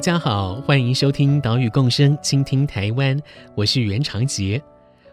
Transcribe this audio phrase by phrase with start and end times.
[0.00, 3.20] 大家好，欢迎收听岛屿共生，倾听台湾，
[3.54, 4.58] 我是袁长杰。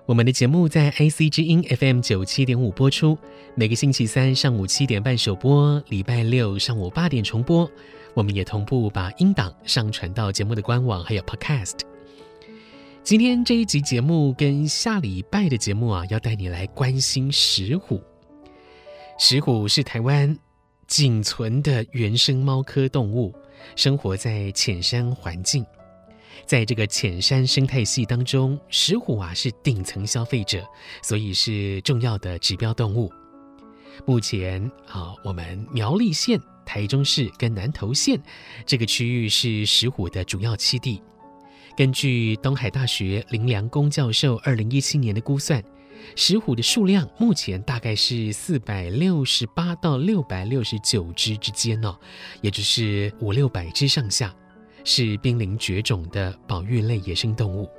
[0.06, 3.18] 我们的节目在 IC 之音 FM 九七点五播出，
[3.54, 7.70] 每个星期三上午七点半首播，礼拜六上午八点重播。
[8.14, 11.80] 我们也同步把音档上传到节目的官网，还有 Podcast。
[13.04, 18.02] 今天这一集节目跟下礼拜的节目啊，要带你来关心石虎。
[19.20, 20.34] 石虎是台湾
[20.88, 23.36] 仅存的原生猫科动物。
[23.76, 25.66] 生活在浅山环境，
[26.46, 30.66] 在这个浅山生态系当中，石虎啊是顶层消费者，
[31.02, 33.12] 所以是重要的指标动物。
[34.06, 38.22] 目前啊，我们苗栗县、台中市跟南投县
[38.66, 41.02] 这个区域是石虎的主要栖地。
[41.76, 45.64] 根据东海大学林良公教授二零一七年的估算。
[46.16, 51.96] 石虎的数量目前大概是四百六十八到六百六十九只之间哦，
[52.42, 54.36] 也就是五六百只上下，
[54.84, 57.70] 是濒临绝种的保育类野生动物。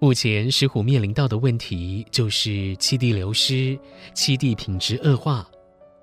[0.00, 3.78] 目前石虎面临到的问题就是栖地流失、
[4.14, 5.46] 栖地品质恶化，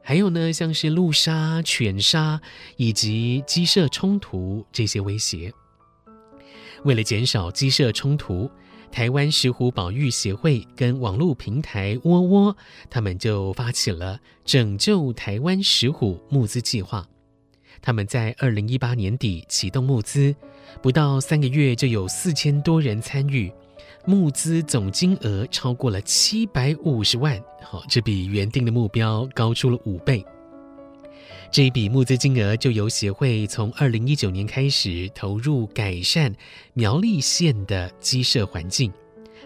[0.03, 2.39] 还有呢像是路杀、犬杀
[2.75, 5.51] 以及鸡舍冲突这些威胁。
[6.83, 8.51] 为了减少鸡舍冲突，
[8.95, 12.55] 台湾石虎保育协会跟网络平台窝窝，
[12.89, 17.05] 他们就发起了拯救台湾石虎募资计划。
[17.81, 20.33] 他们在二零一八年底启动募资，
[20.81, 23.51] 不到三个月就有四千多人参与，
[24.05, 30.25] 募资总金额超过了七百五十万，好，这比原定的目标高出了五倍。
[31.51, 36.33] 这一笔募资金额就由协会从二零一九年开始投入改善
[36.73, 38.91] 苗栗县的鸡舍环境，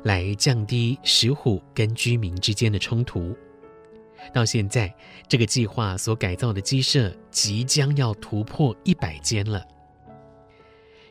[0.03, 3.35] 来降低石虎跟居民之间的冲突。
[4.33, 4.93] 到现在，
[5.27, 9.63] 这个计划所改造的鸡舍即将要突破一百间了。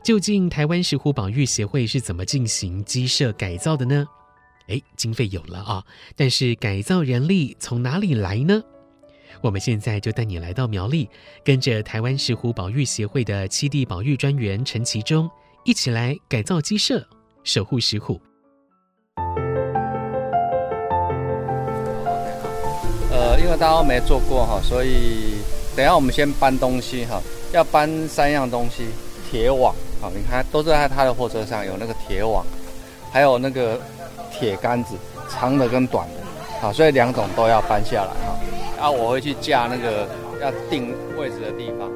[0.02, 4.06] 究竟台湾石虎保育协会是怎么进行鸡舍改造的呢？
[4.68, 5.84] 诶，经费有了啊，
[6.16, 8.62] 但是改造人力从哪里来呢？
[9.40, 11.08] 我们现在就带你来到苗栗，
[11.44, 15.30] 跟着台湾石虎保育协会的七地保育专员陈其中
[15.64, 17.06] 一起来改造鸡舍，
[17.44, 18.20] 守护石虎。
[23.10, 25.36] 呃，因为大家都没做过哈，所以
[25.76, 27.22] 等下我们先搬东西哈，
[27.52, 28.86] 要搬三样东西：
[29.30, 32.44] 铁网，好，你看都是在他的货车上有那个铁网，
[33.12, 33.80] 还有那个
[34.32, 34.96] 铁杆子，
[35.30, 36.14] 长的跟短的，
[36.60, 38.10] 好，所以两种都要搬下来
[38.78, 38.86] 哈。
[38.86, 40.08] 啊，我会去架那个
[40.40, 41.90] 要定位置的地方。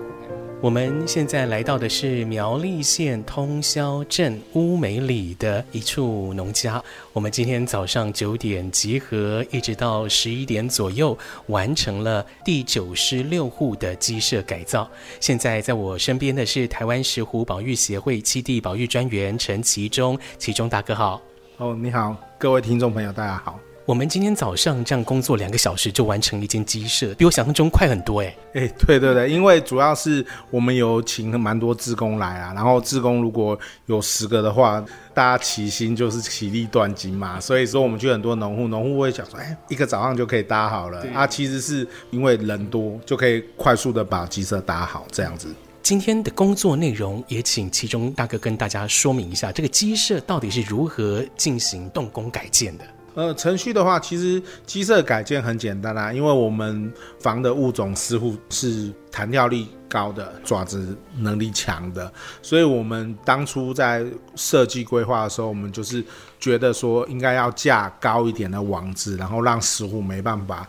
[0.60, 6.80] 我们现在来到的是苗栗县通霄镇乌梅里的一处农家。
[7.12, 14.88] 我们今天早上九点集合，一直到十一点左右，完成了第九十六户的鸡舍改造。
[15.18, 21.20] 现在在我身边的是台湾石虎保育协会七地保育专员陈其中，其中大哥好。
[21.56, 23.58] 哦，你好，各位听众朋友，大家好。
[23.84, 28.36] 我们今天早上这样工作两个小时就完成一间鸡舍，比我想象中快很多哎！
[28.54, 34.80] 哎，对对对，因为主要是我们有请了蛮多志工来啊，然后志工如果有十个的话，
[35.12, 45.52] 大家齐心就是其利断金嘛，所以说我们去很多农户，农户会想说，哎，一个早上就可以搭好了啊，其实是因为人多就可以快速的把鸡舍搭好这样子。
[45.82, 52.84] 今天的工作内容也请其中大哥跟大家说明一下，这个鸡舍到底是如何进行动工改建的。
[53.14, 62.10] 呃，程序的话，其实鸡舍改建很简单啦，啊，因为我们防的物种石虎是弹跳力高的，爪子能力强的，
[62.40, 64.02] 所以我们当初在
[64.34, 66.02] 设计规划的时候，我们就是
[66.40, 70.66] 觉得说应该要架高一点的网子，然后让石虎没办法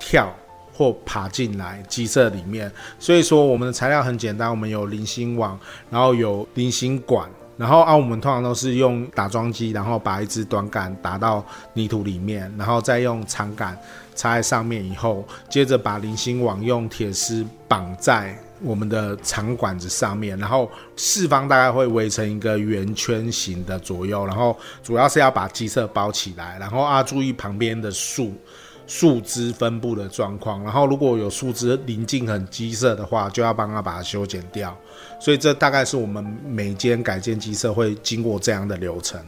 [0.00, 0.34] 跳
[0.72, 2.70] 或爬进来鸡舍里面。
[2.98, 5.56] 所以说我们的材料很简单，我们有菱形网，
[5.90, 7.30] 然后有菱形管。
[7.56, 13.78] 然后啊，我们通常都是用打桩机，然后把一支短杆打到泥土里面，然后再用长杆
[14.14, 28.32] 插在上面以后，接着把菱形网用铁丝绑在我们的长管子上面，然后四方大概会围成一个圆圈形的左右，然后主要是要把鸡舍包起来，然后啊注意旁边的树
[28.86, 34.76] 树枝分布的状况，然后如果有树枝临近很鸡舍的话，就要帮他把它修剪掉。
[35.18, 39.20] 所以这大概是我们每间改建鸡舍会经过这样的流程。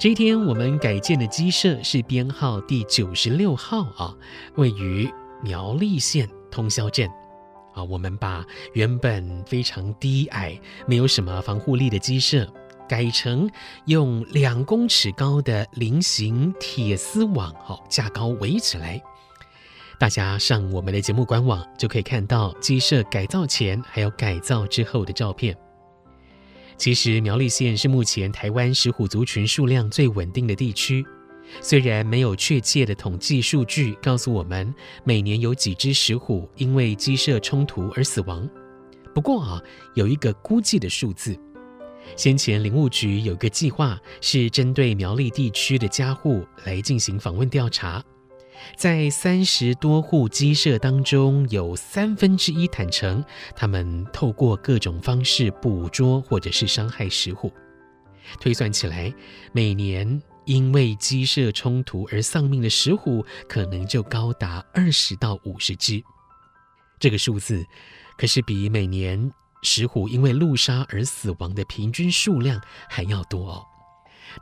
[0.00, 4.14] 这天我们改建的鸡舍是编号第九十六号啊，
[4.54, 5.12] 位于
[5.42, 7.08] 苗栗县通霄镇
[7.78, 7.84] 啊。
[7.84, 8.44] 我们把
[8.74, 12.52] 原本非常低矮、没有什么防护力的鸡舍，
[12.88, 13.48] 改成
[13.86, 19.00] 用两公尺高的菱形铁丝网哦架高围起来。
[19.98, 25.56] 大家上我们的节目官网就可以看到鸡舍改造前还有改造之后的照片。
[26.76, 31.04] 其实苗栗县是目前台湾石虎族群数量最稳定的地区，
[31.60, 34.74] 虽然没有确切的统计数据告诉我们
[35.04, 38.48] 每年有几只石虎因为鸡舍冲突而死亡，
[39.14, 39.62] 不过啊，
[39.94, 41.38] 有一个估计的数字。
[42.16, 48.02] 先前林务局有个计划是针对苗栗地区的家户来进行访问调查。
[48.76, 53.24] 在三十多户鸡舍当中，有三分之一坦承
[53.54, 57.52] 他们透过各种方式捕捉或者是伤害石虎。
[58.40, 59.14] 推算起来，
[59.52, 66.02] 每年因为鸡舍冲突而丧命的石虎，可能就高达二十到五十只。
[66.98, 67.62] 这个数字
[68.16, 69.30] 可是比每年
[69.62, 72.58] 石虎因为路杀而死亡的平均数量
[72.88, 73.62] 还要多哦。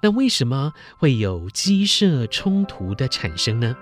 [0.00, 3.76] 那为什么会有鸡舍冲突的产生呢？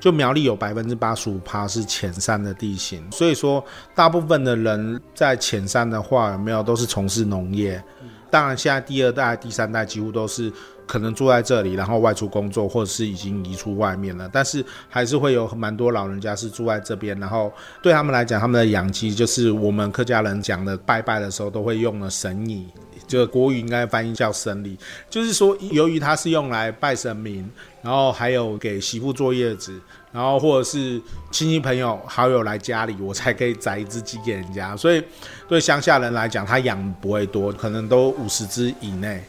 [0.00, 3.62] 就苗栗有百分之八十五趴是浅山的地形，所以说
[3.94, 7.84] 大部分的人在浅山的话，有没有都是从事农业。
[8.30, 10.52] 当然，现在第二代、第三代几乎都是
[10.90, 14.28] 可能住在这里，然后外出工作，或者是已经移出外面了。
[14.32, 22.66] 但是还是会有蛮多老人家是住在这边，然后对他们来讲，他们的养鸡就是我们客家人讲的拜拜的时候都会用的神椅。
[23.06, 24.78] 就国语应该翻译叫神礼，
[25.08, 27.48] 就是说，由于它是用来拜神明，
[27.82, 29.80] 然后还有给媳妇坐月子，
[30.12, 31.00] 然后或者是
[31.32, 34.76] 亲戚朋友好友来家里，我才可以宰一只鸡给人家。
[34.76, 35.02] 所以
[35.48, 39.24] 对乡下人来讲，他养不会多，可能都五十只以内。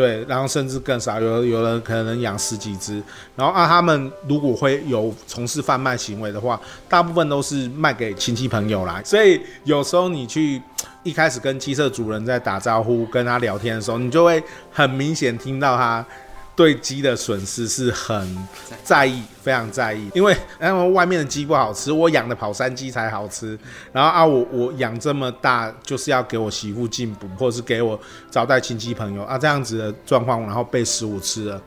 [0.00, 3.02] 对，然后甚至更少，有有人可能养十几只。
[3.36, 6.58] 然后啊，他们如果会有从事贩卖行为的话，
[6.88, 9.02] 大部分都是卖给亲戚朋友啦。
[9.04, 10.62] 所以有时候你去
[11.02, 14.42] 一开始跟鸡舍主人在打招呼、跟他聊天的时候，你就会
[14.72, 16.02] 很明显听到他。
[16.60, 18.36] 对鸡的损失是很
[18.84, 23.58] 在意，非常在意，因为因为外面的鸡不好吃，我养的跑山鸡才好吃。
[23.94, 27.98] 然后啊，我我养这么大，就是要给我媳妇进补，或者是给我
[28.30, 31.62] 招待亲戚朋友啊，这样子的状况，然后被石虎吃了，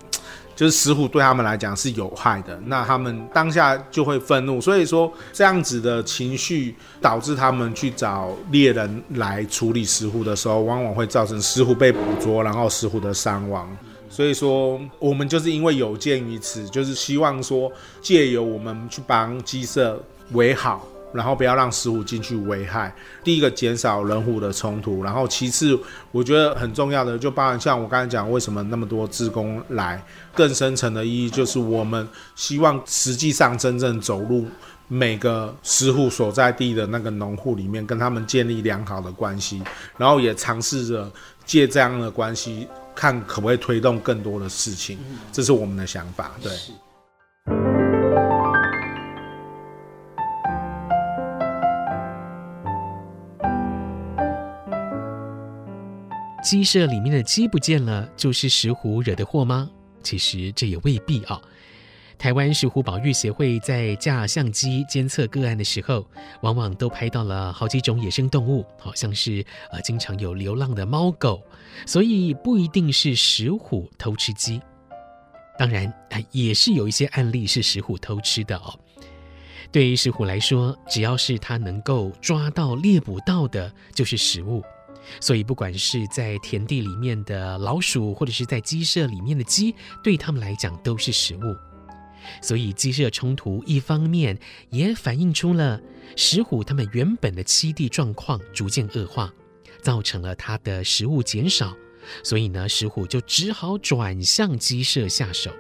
[0.56, 13.68] 就是石虎对他们来讲是有害的，那他们当下就会愤怒，所以说这样子的情绪导致他们去找猎人来处理石虎的时候，往往会造成石虎被捕捉，然后石虎的伤亡。
[14.14, 20.00] 所以说，我们就是因为有鉴于此，就是希望说，借由我们去帮鸡舍
[20.34, 22.94] 围好，然后不要让石虎进去危害。
[23.24, 25.76] 第一个，减少人虎的冲突，然后其次，
[26.12, 30.00] 我觉得很重要的，就包含像我刚才讲，为什么那么多职工来，
[30.36, 34.46] 更深层的意义就是我们希望实际上真正走入
[34.88, 39.60] 每个石虎所在地的那个农户里面，跟他们建立良好的关系，
[39.98, 41.12] 然后也尝试着
[41.48, 42.68] 借这样的关系。
[42.96, 44.98] 看可不可以推动更多的事情，
[45.32, 46.32] 这是我们的想法。
[46.42, 46.52] 对，
[56.44, 59.70] 鸡舍里面的鸡不见了，就是石虎惹的祸吗？
[60.04, 61.42] 其实这也未必啊。
[62.24, 66.08] 台湾石虎保育协会在架相机监测个案的时候，
[66.42, 71.44] 往往都拍到了好几种野生动物，好像是呃经常有流浪的猫狗，
[71.86, 74.62] 所以不一定是石虎偷吃鸡。
[75.60, 75.94] 当然，
[76.32, 78.74] 也是有一些案例是石虎偷吃的哦。
[79.70, 84.64] 对于石虎来说，只要是它能够抓到猎捕到的，就是食物。
[85.20, 91.73] 所以，不管是在田地里面的老鼠，或者是在鸡舍里面的鸡，对他们来讲都是食物。
[92.42, 94.38] 所以鸡舍冲突，一方面
[94.70, 95.82] 也反映出了
[96.16, 99.34] 石虎他们原本的栖地状况逐渐恶化，
[99.82, 101.76] 造成了它的食物减少，
[102.24, 105.52] 所以呢，石虎就只好转向鸡舍下手。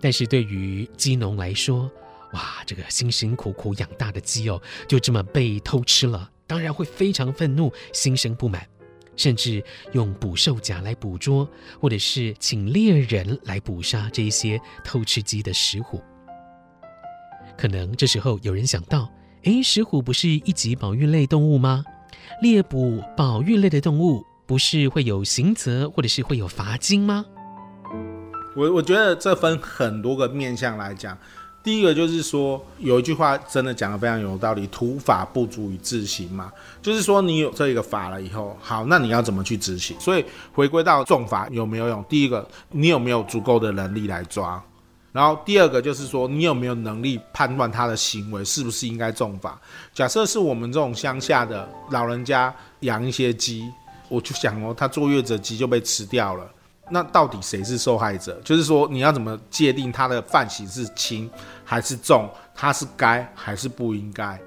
[0.00, 1.90] 但是对于鸡农来说，
[2.32, 8.66] 哇，这个辛辛苦苦养大的鸡哦，就这么被偷吃了，当然会非常愤怒，心生不满。
[9.16, 11.48] 甚至用捕兽夹来捕捉，
[11.80, 16.00] 或者是请猎人来捕杀这一些偷吃鸡的石虎。
[17.56, 19.10] 可能这时候有人想到，
[19.44, 21.84] 诶，石虎不是一级保育类动物吗？
[22.42, 27.24] 猎捕保育类的动物，不是会有刑责，或者是会有罚金吗？
[28.56, 31.16] 我我觉得这分很多个面向来讲。
[31.66, 39.98] 第一个就是说，有一句话真的讲得非常有道理：“土法不足以自行嘛。”就是说，你有这一个法了以后，好，那你要怎么去执行？
[39.98, 42.04] 所以回归到重罚有没有用？
[42.08, 44.62] 第一个，你有没有足够的能力来抓？
[45.10, 49.60] 然后第二个就是说，你有没有能力判断他的行为是不是应该重罚？
[49.92, 53.68] 假设是我们这种乡下的老人家养一些鸡，
[54.08, 56.48] 我就想哦，他坐月子的鸡就被吃掉了。
[56.88, 58.40] 那到底谁是受害者？
[58.44, 61.28] 就是说，你要怎么界定他的犯行是轻
[61.64, 62.30] 还是重？
[62.54, 64.40] 他是该还是不应该？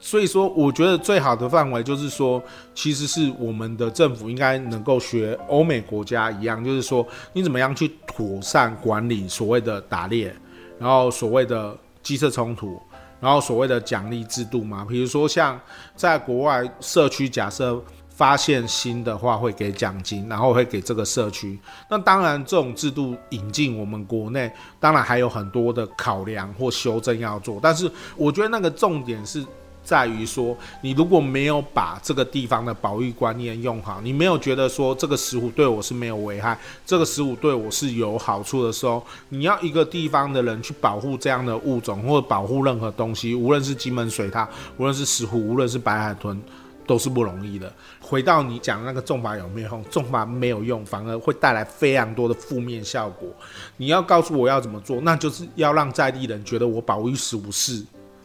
[0.00, 2.42] 所以说，我觉得最好的范围就是说，
[2.74, 10.34] 其实是我们的政府应该能够学欧美国家一样，就是说，你怎么样去妥善管理所谓的打猎，
[10.78, 12.80] 然后所谓的鸡舍冲突，
[13.20, 14.84] 然后所谓的奖励制度嘛。
[14.88, 15.60] 比如说，像
[15.94, 17.82] 在国外社区，假设。
[18.22, 21.58] 发现新的话会给奖金，然后会给这个社区。
[21.90, 24.48] 那当然，这种制度引进我们国内，
[24.78, 27.58] 当然还有很多的考量或修正要做。
[27.60, 29.44] 但是我觉得那个重点是
[29.82, 46.40] 在于说，你如果没有把这个地方的保育观念用好，你没有觉得说这个石虎对我是没有危害，这个石虎对我是有好处的时候，你要一个地方的人去保护这样的物种或者保护任何东西，无论是金门水獭，无论是石虎，无论是白海豚。
[46.86, 47.72] 都是不容易的。
[48.00, 49.84] 回到你讲那个重罚有没有用？
[49.90, 53.28] 重罚没有用，反而会带来非常多的负面效果。
[53.76, 57.84] 你要告诉我要怎么做，那就是要让在地人觉得我保育石虎是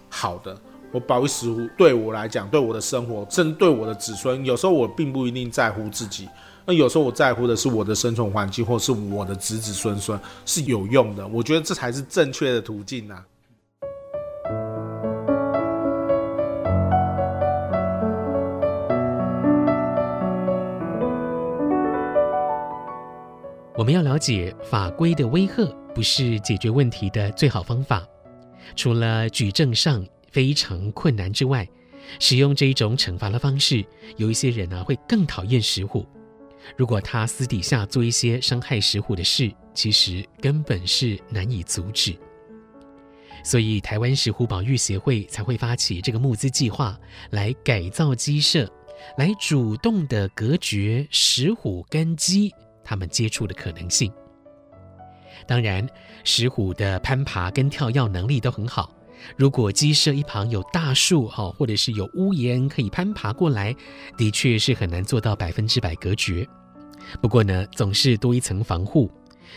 [0.10, 0.56] 好的。
[0.92, 6.30] 我保育石虎对我来讲，对我的生活，甚至对我的子孙，有时候我并不一定在乎自己，
[6.66, 11.28] 那有时候我在乎的是我的生存环境，或是我的子子孙孙是有用的。
[11.28, 13.24] 我觉得这才是正确的途径啊。
[23.78, 28.04] 我们要了解法规的威吓，不是解决问题的最好方法。
[28.76, 31.70] 除了举证上非常困难之外，
[32.20, 36.04] 使用这一种惩罚的方式，有一些人呢、啊、会更讨厌石虎。
[36.76, 42.16] 如果他私底下做一些伤害石虎的事，其实根本是难以阻止。
[43.44, 48.68] 所以，台湾石虎保育协会才会发起这个募资计划，来改造鸡舍，
[49.18, 52.52] 来主动的隔绝石虎跟鸡。
[52.88, 54.10] 他们接触的可能性。
[55.46, 55.86] 当然，
[56.24, 58.90] 石虎的攀爬跟跳跃能力都很好。
[59.36, 63.76] 如果鸡舍一旁有大树哈，或者是有屋檐可以攀爬过来，
[64.16, 66.48] 的确是很难做到百分之百隔绝。
[67.22, 69.12] 不过呢，总是多一层防护。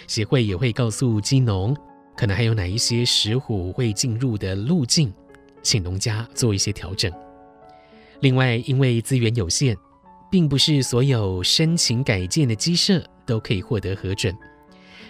[0.06, 1.76] 协会也会告诉鸡农，
[2.16, 5.12] 可能还有哪一些石虎会进入的路径，
[5.62, 7.12] 请农家做一些调整。
[8.20, 9.76] 另外，因为资源有限，
[10.30, 14.34] 并不是所有申请改建的鸡舍都可以获得核准，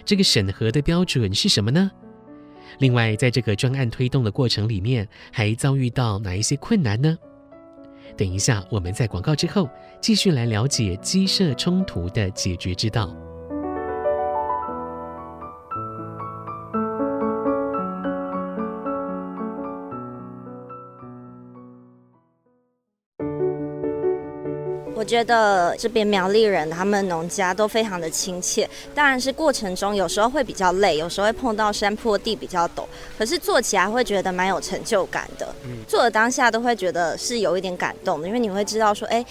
[0.03, 1.91] 这个审核的标准是什么呢？
[2.79, 7.17] 另外，在这个专案推动的过程里面，还遭遇到哪一些困难呢？
[8.17, 9.69] 等一下，我们在广告之后
[10.01, 13.15] 继续来了解鸡舍冲突的解决之道。
[25.01, 32.85] 我觉得这边苗栗人他们农家都非常的亲切，当然是过程中有时候会比较累，有时候会碰到山坡地比较陡，
[33.17, 35.55] 可是做起来会觉得蛮有成就感的。
[35.63, 39.25] 嗯，做的当下都会觉得是有一点感动的，因为你会知道说，哎，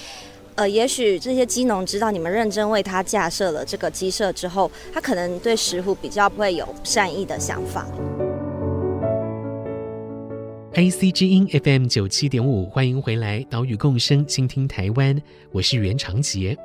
[0.56, 7.86] 呃，也许这些鸡农知道你们认真为他架设了这个鸡舍之后，他可能对石虎比较不会有善意的想法。
[10.72, 16.56] IC 之音 FM 九七点五，欢迎回来，岛屿共生，倾听台湾，我是袁长杰。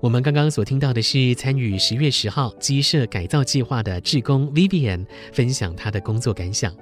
[0.00, 6.72] 我们刚刚所听到的是参与十月十号鸡舍改造计划的志工 Vivian 分享他的工作感想。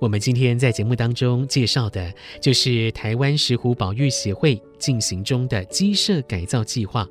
[0.00, 7.08] 我们今天在节目当中介绍的，就是台湾石虎保育协会进行中的鸡舍改造计划，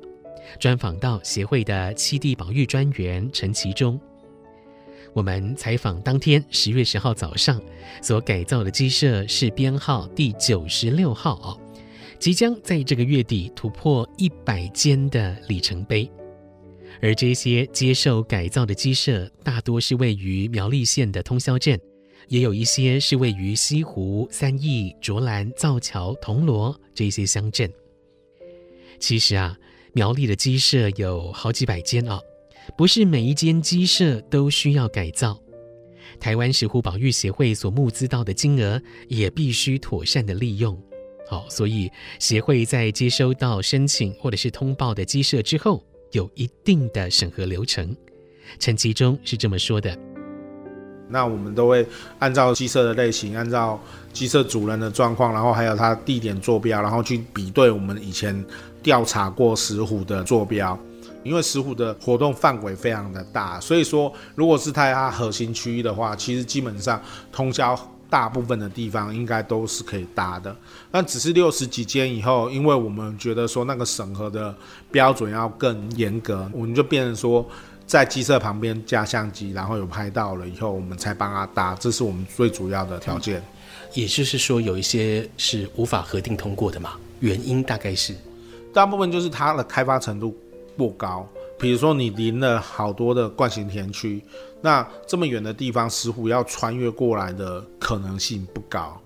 [0.60, 3.98] 专访到协会的七地保育专员陈其中。
[5.14, 7.62] 我们采访当天十月十号早上
[8.02, 11.60] 所改造的鸡舍是编号第九十六号哦，
[12.18, 16.10] 即将在这个月底突破一百间的里程碑。
[17.00, 21.78] 而这些接受改造的鸡舍大多是位于苗栗县的通霄镇，
[22.26, 27.72] 也有一些是位于西湖、三义、卓兰、造桥、铜锣这些乡镇。
[28.98, 29.56] 其实啊，
[29.92, 32.18] 苗栗的鸡舍有好几百间哦，
[32.76, 35.38] 不是每一间鸡舍都需要改造。
[36.18, 40.80] 台湾石虎保育协会所募资到的金额也必须妥善的利用。
[41.28, 47.96] 好，所以协会在接收到申请或者是通报的鸡舍之后，有一定的审核流程。
[48.58, 49.96] 陈其中是这么说的
[51.08, 51.86] ：“那我们都会
[52.18, 53.80] 按照鸡舍的类型，按照
[54.12, 58.44] 鸡舍主人的状况，然后还有它地点坐标，然后去比对我们以前
[58.82, 60.78] 调查过石虎的坐标。
[61.24, 67.02] 因为石虎的活动范围非常的大，所以说如果是在它核心区域的话，其实基本上
[67.32, 67.76] 通宵
[68.08, 70.54] 大部分的地方应该都是可以搭的。
[70.90, 74.54] 但只是六十几间以后，因为我们觉得说那个审核的
[74.90, 77.44] 标准要更严格，我们就变成说。”
[77.86, 83.42] 在鸡舍旁边架相机，然后有拍到了以后，我们才帮他搭，这是我们最主要的条件。
[83.92, 86.92] 也就是说，有一些是无法核定通过的嘛？
[87.20, 88.14] 原因大概是，
[88.72, 90.34] 大部分就是它的开发程度
[90.76, 91.28] 不高。
[91.58, 94.22] 比如说，你临了好多的惯性田区，
[94.60, 99.00] 那这么远的地方，石虎要穿越过来的可能性不高。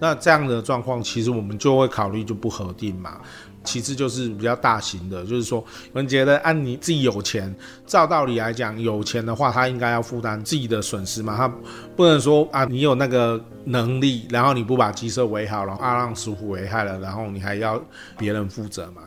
[0.00, 3.20] 那这样的状况，其实我们就会考虑就不核定嘛。
[3.62, 7.54] 其次就是比较大型的，就是说，我们觉得按你自己有钱，
[7.86, 11.48] 照道理来讲，有钱的话，他应该要负担自己的损失嘛，他
[11.94, 17.80] 不能说啊，你有那个能力，然后你不把鸡舍围好，然后啊让石虎危害了，然后你还要
[18.18, 19.02] 别人负责嘛。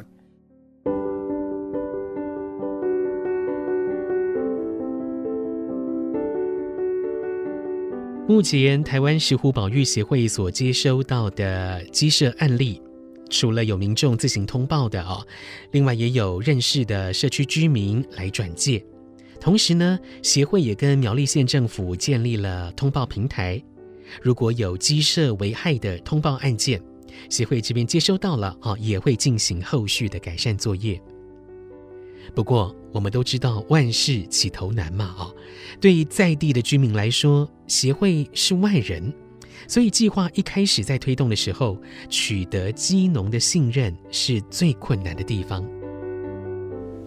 [8.27, 12.82] 目前台湾石虎保育协会所接收到的鸡舍案例。
[13.29, 15.24] 除了有民众自行通报的哦，
[15.72, 18.84] 另外也有认识的社区居民来转介。
[19.39, 23.62] 同时呢，协会也跟苗栗县政府建立了通报平台。
[24.24, 26.82] 如果有鸡舍危害的通报案件，
[27.29, 31.00] 协会这边接收到了哦，也会进行后续的改善作业。
[32.34, 35.36] 不过，我们都知道万事起头难嘛，哦，
[35.82, 39.14] 对于在地的居民来说，协会是外人。
[39.68, 41.78] 所以计划一开始在推动的时候，
[42.10, 45.62] 取得基农的信任是最困难的地方。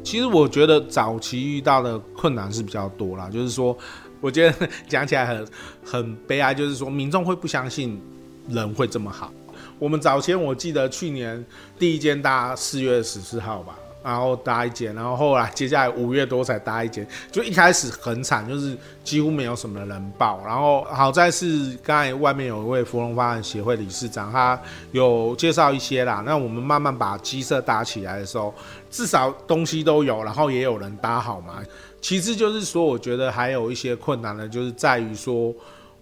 [0.04, 3.74] 其实我觉得早期遇到的困难是比较多啦，就是说，
[4.20, 5.48] 我觉得讲起来很
[5.82, 7.98] 很悲哀，就是说民众会不相信
[8.46, 9.32] 人会这么好。
[9.78, 11.42] 我们早前我记得去年
[11.78, 13.78] 第一间大四月十四号吧。
[14.08, 20.40] 然后搭一间，然后后来接下来五月多才搭一间，就一开始很惨，就是几乎没有什么人报。
[20.46, 24.58] 然后好在是刚才外面有一位芙蓉发展协会理事长，他
[24.92, 26.22] 有介绍一些啦。
[26.24, 28.54] 那我们慢慢把鸡舍搭起来的时候，
[28.90, 31.56] 至少东西都有，然后也有人搭好嘛。
[32.00, 35.52] 其次就是说，我觉得还有一些困难呢，就是在于说。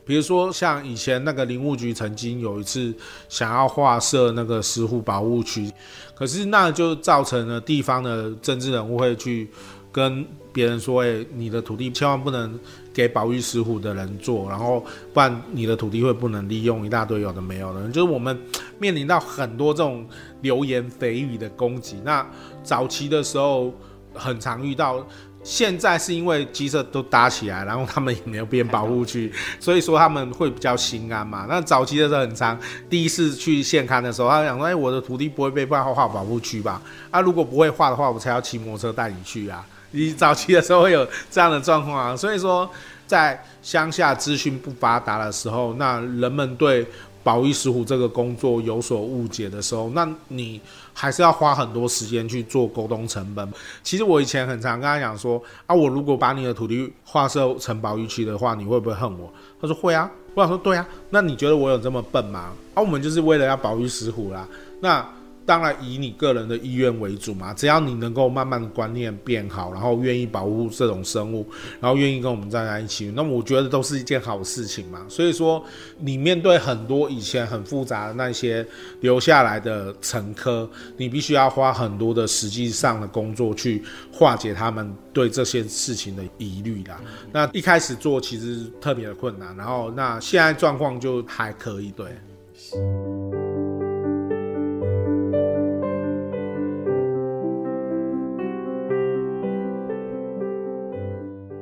[0.07, 2.95] 比如说，像以前那个林务局曾经有一次
[3.29, 5.69] 想要划设那个石虎保护区，
[6.15, 9.51] 可是那就造成了地方的政治人物会去
[9.91, 12.57] 跟别人说：“哎，你的土地千万不能
[12.95, 18.39] 给保育石虎的人做，然后不然你的土地会不能利用，一大堆有的没有的。”就是我们
[18.79, 20.07] 面临到很多这种
[20.41, 21.97] 流言蜚语的攻击。
[22.05, 22.25] 那
[22.63, 23.75] 早期的时候
[24.15, 25.05] 很常遇到。
[25.47, 31.47] 现在是因为鸡舍都搭起来，然后他们也没有变保护区， 所以说他们会比较心安嘛。
[31.49, 32.59] 那早期的时候很长，
[32.91, 36.83] 第一次去现勘的时候，他想说：“哎，我的土地不会被划划保护区吧？
[37.13, 42.17] 啊，如果不会划的话，我才要骑摩托车带你去啊。”你早期的时候会有这样的状况啊。
[42.17, 42.69] 所以说，
[43.07, 46.85] 在乡下资讯不发达的时候，那人们对
[47.27, 50.61] 保育石虎这个工作有所误解的时候，那你
[50.93, 53.53] 还是要花很多时间去做沟通成本。
[53.83, 59.29] 其实我以前很常跟他讲说啊，我如果把你的土地划设成保育区的话，你会不会恨我？
[59.61, 60.09] 他说会啊。
[60.35, 62.53] 我想说对啊，那你觉得我有这么笨吗？
[62.75, 64.47] 啊，我们就是为了要保育石虎啦。
[64.81, 65.05] 那。
[65.47, 71.47] 当然以你个人的意愿为主嘛，只要你能够慢慢观念变好，然后愿意保护这种生物，
[71.81, 75.07] 然后愿意跟我们站在一起，那么我觉得都是一件好事情嘛。
[75.09, 75.65] 所以说，
[75.99, 78.67] 你面对很多以前很复杂的那些
[79.01, 83.83] 留下来的乘客，你必须要花很多的实际上的工作去
[84.13, 87.01] 化解他们对这些事情的疑虑啦。
[87.31, 93.46] 那一开始做其实特别的困难，然后那现在状况就还可以，对。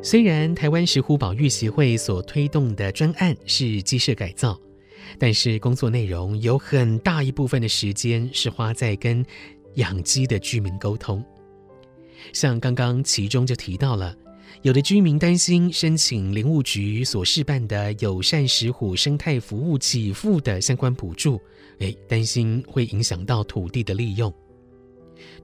[0.05, 4.61] 虽然台湾石虎保育协会所推动的专案是鸡舍改造，
[5.19, 9.25] 但是工作内容有很大一部分的时间是花在跟
[9.77, 11.25] 养鸡的居民沟通。
[12.35, 14.14] 像刚刚其中就提到了，
[14.61, 21.40] 有的居民担心申请林务局所示办的友善石虎生态服务给付的相关补助，
[21.79, 24.31] 诶，担心会影响到土地的利用。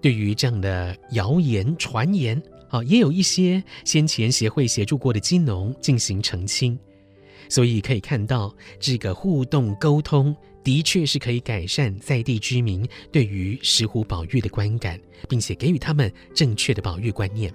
[0.02, 6.78] 对于这样的谣言传言，啊，也有一些先前协会协助过的鸡农进行澄清，
[7.48, 17.52] 所以可以看到这个互动沟通的确是可以改善在地居民对于石虎保育的观感，并且给予他们正确的保育观念。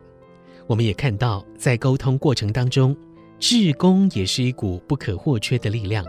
[0.68, 2.96] 我们也看到，在沟通过程当中，
[3.40, 6.04] 志工也是一股不可或缺的力量。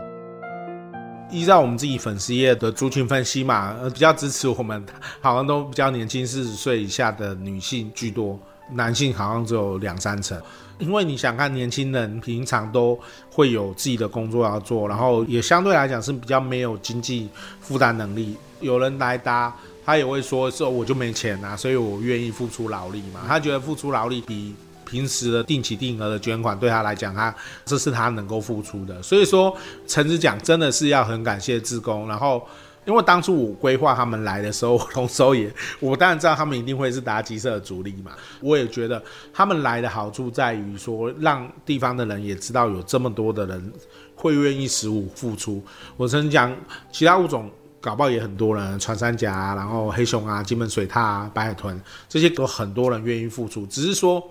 [1.29, 4.83] 依照我们自己粉丝页的族群分析嘛，呃，比较支持我们，
[5.21, 8.39] 好像都比较年轻，四十岁以下的女性居多，
[8.71, 10.39] 男性好像只有两三成。
[10.79, 12.99] 因为你想看年轻人平常都
[13.31, 17.27] 会有自己的工作要做，然后也相对来讲是比较没有经济
[17.59, 19.51] 负担能力，有人来搭。
[19.83, 23.21] 他也会说：“说我就没钱啊，所以我愿意付出劳力嘛。
[23.25, 24.53] 他觉得付出劳力比
[24.85, 27.33] 平时的定期定额的捐款对他来讲，他
[27.65, 29.01] 这是他能够付出的。
[29.01, 29.55] 所以说，
[29.87, 32.07] 诚实讲，真的是要很感谢志工。
[32.07, 32.45] 然后，
[32.87, 38.13] 因为当初我规划他们来的时候，同时也我当然知道他们一定会是搭鸡舍的主力嘛。
[38.39, 43.73] 我也觉得他们来的好处在于说，让地方的人也知道有这么多的人
[44.15, 45.61] 会愿意十五付出。
[45.97, 46.55] 我曾讲
[46.91, 54.21] 其他物种。”搞不好也很多人，穿山甲，然后黑熊啊，金门水獭啊，白海豚，这些都很多人愿意付出，只是说。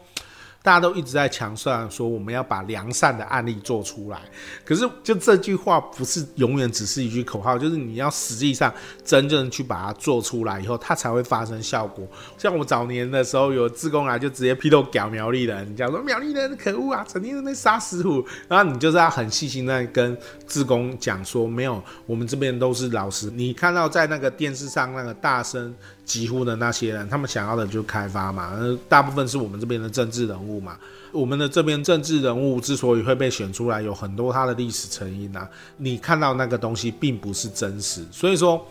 [0.66, 4.20] 大家都一直在强调说我们要把良善的案例做出来，
[4.64, 8.74] 可是就这句话不是永远只是一句口号，就是你要实际上
[9.04, 12.04] 真正去把它做出来以后，它才会发生效果。
[12.36, 23.30] 像我早年的时候有志工来，就直接劈头搞苗栗人，讲说苗栗人可恶啊，整天在那杀石虎，然后你就是要很细心在跟志工讲说，没有，我们这边都是老实。
[23.30, 25.72] 你看到在那个电视上那个大声。
[26.06, 28.56] 疾呼的那些人，他们想要的就开发嘛，
[28.88, 30.78] 大部分是我们这边的政治人物嘛。
[31.12, 35.48] 我们的这边政治人物之所以会被选出来，有很多他的历史成因啊。
[35.76, 38.64] 你看到那个东西并不是真实，所以说，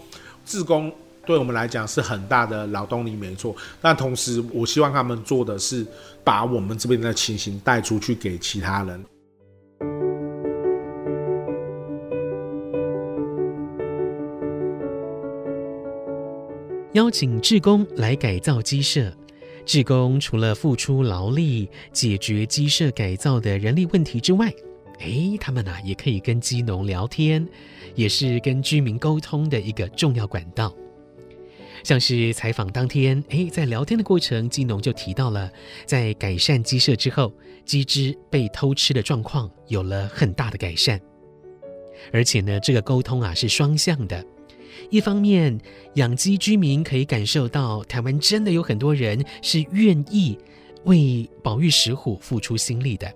[0.45, 0.91] 自工
[1.26, 3.56] 对我们来讲是很大的劳动力，没错。
[3.82, 5.86] 但同时，我希望他们做的是
[6.24, 9.04] 把我们这边的情形带出去给其他人。
[16.95, 19.12] 邀请志工来改造鸡舍，
[19.65, 24.49] 志工除了付出劳力解决鸡舍改造的人力问题之外，
[24.99, 27.45] 诶，他们呢、啊、也可以跟鸡农聊天，
[27.95, 30.73] 也是跟居民沟通的一个重要管道。
[31.84, 35.51] 像是采访当天，诶，在聊天的过程，鸡农就提到了，
[35.86, 37.29] 在改善鸡舍之后，
[37.65, 40.97] 鸡只被偷吃的状况有了很大的改善，
[42.13, 44.25] 而且呢，这个沟通啊是双向的。
[44.89, 45.60] 一方面，
[45.95, 50.38] 养鸡居民可以感受到台湾真的有很多人是愿意
[50.84, 53.08] 为保育石虎付出心力的；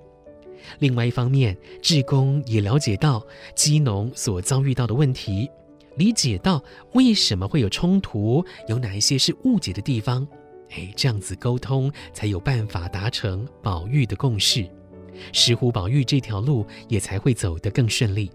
[0.80, 5.50] 另外一方面，志工也了解到鸡农所遭遇到的问题，
[5.96, 6.62] 理解到
[6.94, 10.28] 为什么会有冲突，有哪一些是误解的地方。
[10.72, 14.68] 哎，这样子沟通才有办法达成保育的共识，
[15.32, 18.32] 石虎保育这条路也才会走得更顺利。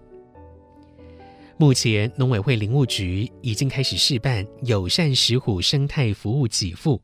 [1.57, 7.01] 目前，农委会林务局已经开始试办友善石虎生态服务给付，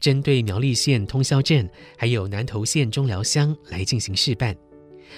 [0.00, 4.56] 针对苗栗县通霄镇还有南投县中寮乡来进行试办，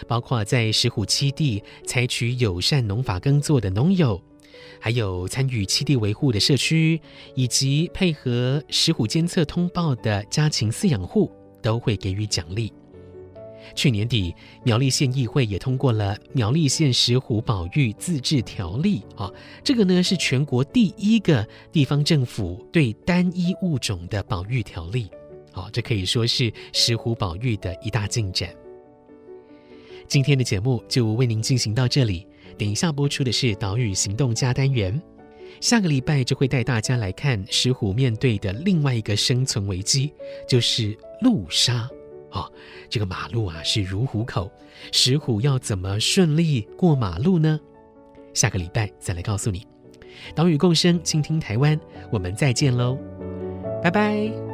[0.07, 4.21] 包括在石虎栖地采取友善农法耕作的农友，
[4.79, 7.01] 还有参与栖地维护的社区，
[7.35, 12.71] 以及配合石虎监测通报的家禽饲养户，都会给予奖励。
[13.75, 19.31] 去年底，苗栗县议会也通过了《苗栗县石虎保育自治条例》啊，
[19.65, 25.09] 这个呢是全国第一个地方政府对单一物种的保育条例，
[25.55, 28.49] 哦，这可以说是石虎保育的一大进展。
[30.09, 32.27] 今天的节目就为您进行到这里，
[32.57, 35.03] 等一下播出的是岛屿行动家单元，
[35.61, 40.13] 下个礼拜就会带大家来看石虎面对的另外一个生存危机，
[40.49, 41.91] 就是路杀。
[42.37, 42.53] 哦，
[42.91, 44.51] 这个马路啊是如虎口，
[44.93, 47.59] 石虎要怎么顺利过马路呢？
[48.35, 49.67] 下个礼拜再来告诉你。
[50.35, 51.79] 岛屿共生，倾听台湾，
[52.11, 52.99] 我们再见喽，
[53.83, 54.46] 拜拜。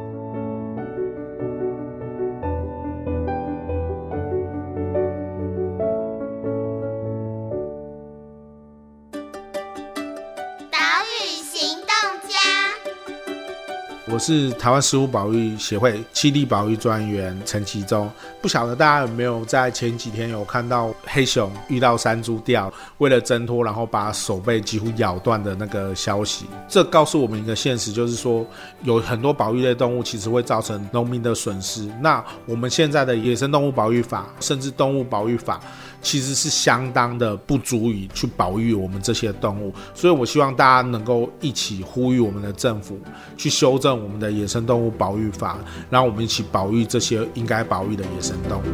[14.13, 18.11] 我是台湾食物保育协会七地保育专员陈其忠。
[18.43, 26.45] 不晓得大家有没有在前几天有看到黑熊遇到山猪吊，为了挣脱，然后把手背几乎咬断的那个消息？
[26.69, 28.47] 这告诉我们一个现实，就是说
[28.83, 31.89] 有很多保育类动物其实会造成农民的损失。
[32.03, 35.59] 那我们现在的野生动物保育法，甚至动物保育法。
[36.05, 42.99] 其实是相当的不足以去保育我们这些动物，所以我希望大家能够一起呼吁我们的政府
[43.37, 45.57] 去修正我们我们的野生动物保育法，
[45.89, 48.65] 让我们一起保育这些应该保育的野生动物。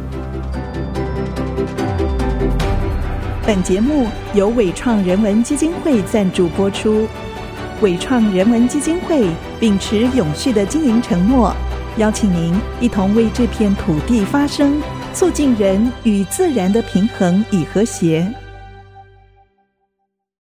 [3.47, 7.07] 本节目由伟创人文基金会赞助播出。
[7.81, 9.29] 伟创人文基金会
[9.61, 11.55] 秉持永续的经营承诺，
[11.95, 14.81] 邀请您一同为这片土地发声，
[15.13, 18.29] 促进人与自然的平衡与和谐。